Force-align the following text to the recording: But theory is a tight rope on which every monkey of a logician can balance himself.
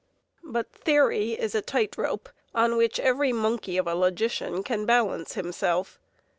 But 0.43 0.71
theory 0.71 1.33
is 1.33 1.53
a 1.53 1.61
tight 1.61 1.95
rope 1.95 2.27
on 2.55 2.75
which 2.75 2.99
every 2.99 3.31
monkey 3.31 3.77
of 3.77 3.85
a 3.85 3.93
logician 3.93 4.63
can 4.63 4.87
balance 4.87 5.33
himself. 5.35 5.99